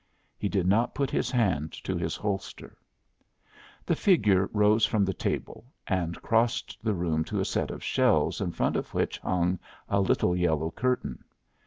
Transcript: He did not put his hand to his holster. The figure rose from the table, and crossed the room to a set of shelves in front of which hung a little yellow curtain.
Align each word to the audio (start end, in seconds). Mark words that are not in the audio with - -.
He 0.35 0.49
did 0.49 0.65
not 0.65 0.95
put 0.95 1.11
his 1.11 1.29
hand 1.29 1.73
to 1.73 1.95
his 1.95 2.15
holster. 2.15 2.75
The 3.85 3.95
figure 3.95 4.49
rose 4.51 4.83
from 4.83 5.05
the 5.05 5.13
table, 5.13 5.63
and 5.85 6.19
crossed 6.23 6.75
the 6.81 6.95
room 6.95 7.23
to 7.25 7.39
a 7.39 7.45
set 7.45 7.69
of 7.69 7.83
shelves 7.83 8.41
in 8.41 8.51
front 8.51 8.77
of 8.77 8.95
which 8.95 9.19
hung 9.19 9.59
a 9.87 10.01
little 10.01 10.35
yellow 10.35 10.71
curtain. 10.71 11.23